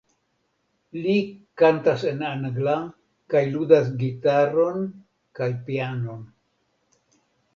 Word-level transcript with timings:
Li 1.01 1.17
kantas 1.61 2.05
en 2.11 2.23
angla 2.29 2.73
kaj 3.33 3.43
ludas 3.57 3.91
gitaron 3.99 4.89
kaj 5.41 5.51
pianon. 5.67 6.25